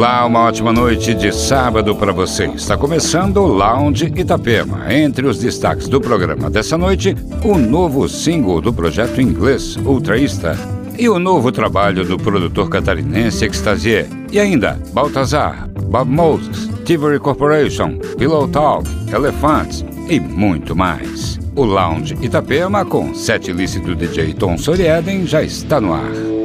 [0.00, 2.46] Olá, uma ótima noite de sábado para você.
[2.46, 4.90] Está começando o Lounge Itapema.
[4.90, 10.56] Entre os destaques do programa dessa noite, o novo single do projeto inglês Ultraísta
[10.98, 14.06] e o novo trabalho do produtor catarinense Extasier.
[14.32, 21.38] E ainda, Baltazar, Bob Moses, Tivory Corporation, Pillow Talk, Elephants e muito mais.
[21.54, 26.39] O Lounge Itapema, com sete lícito DJ Tom Sorieden, já está no ar.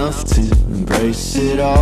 [0.00, 1.79] Enough to embrace it all.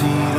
[0.00, 0.37] feet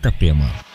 [0.00, 0.69] Itapema.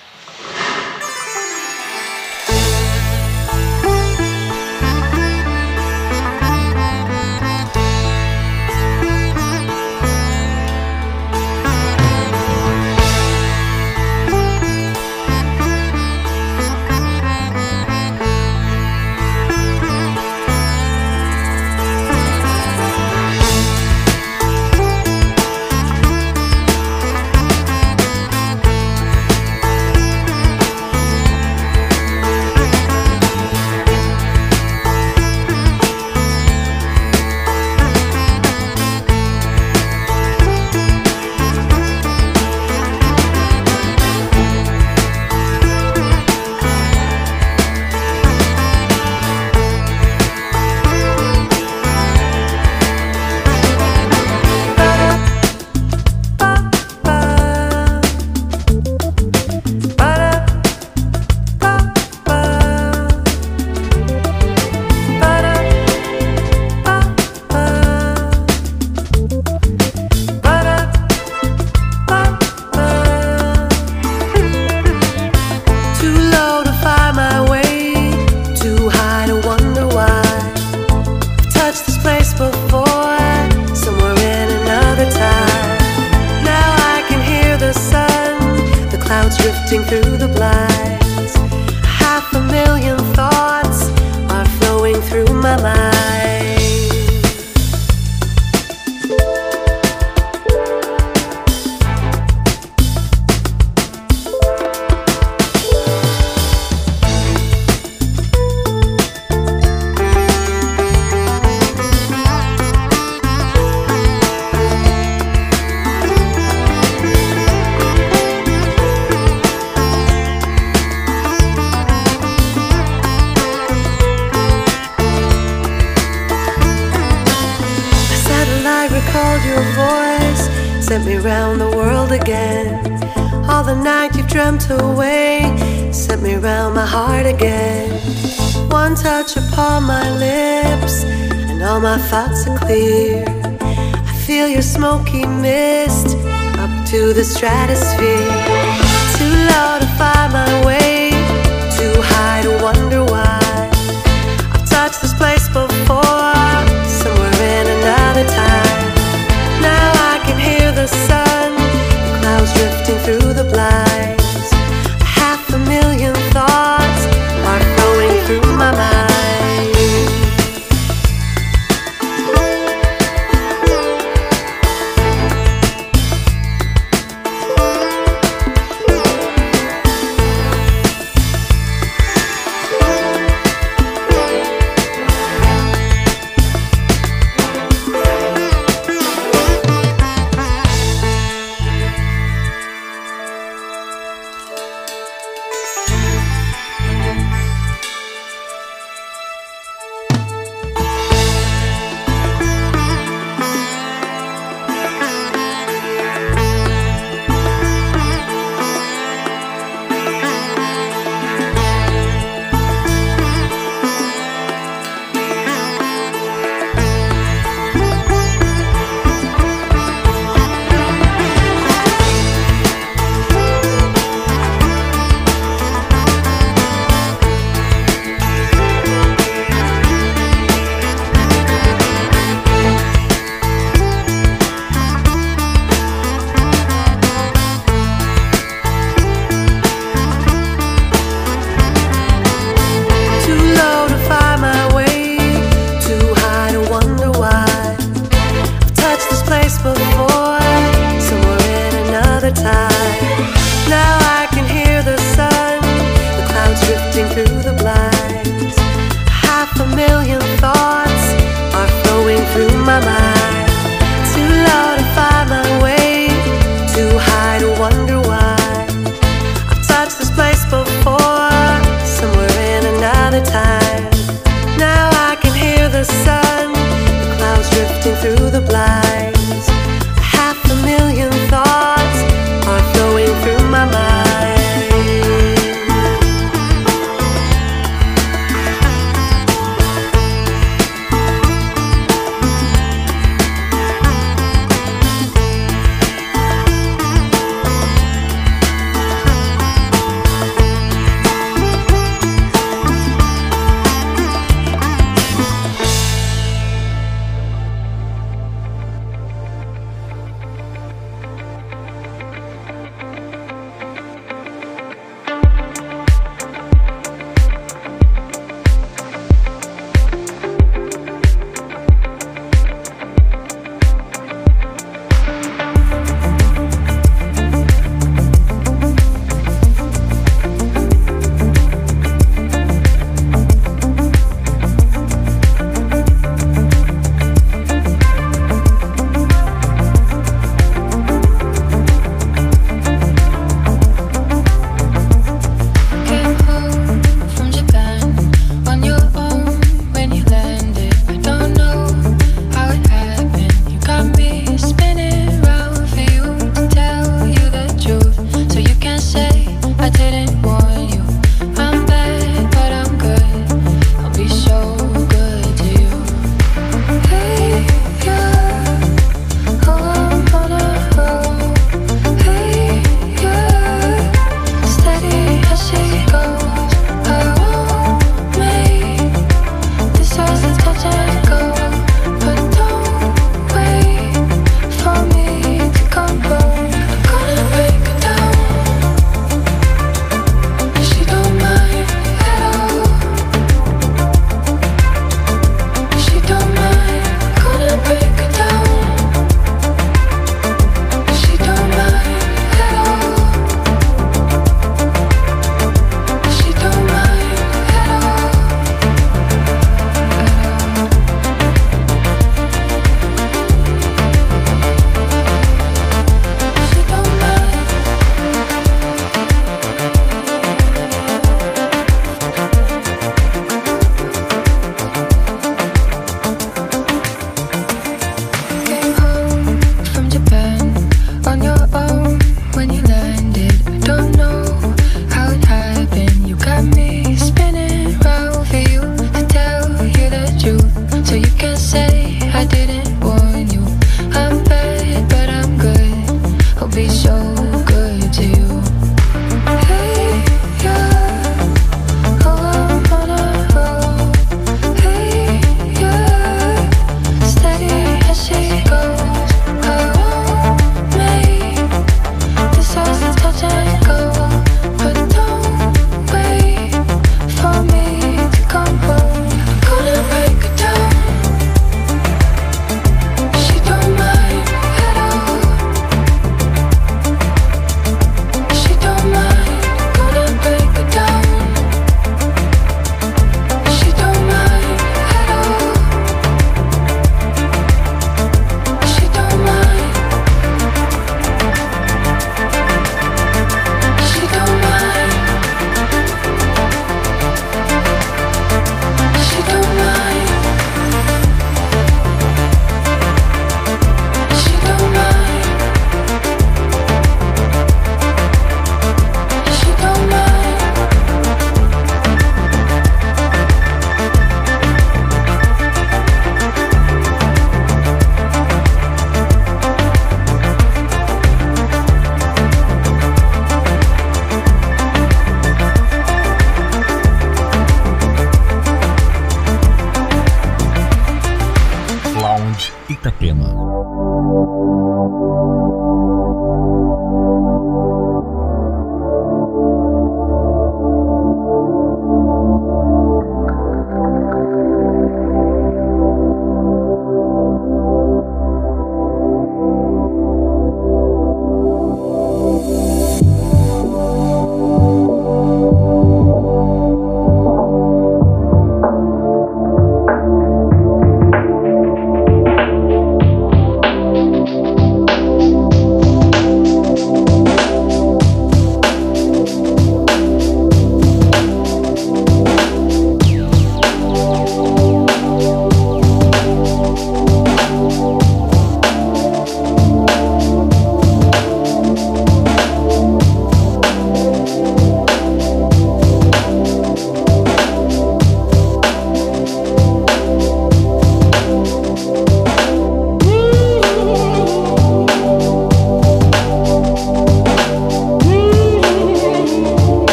[158.16, 158.55] Another time.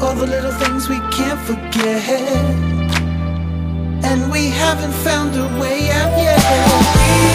[0.00, 2.08] All the little things we can't forget.
[4.04, 7.33] And we haven't found a way out yet.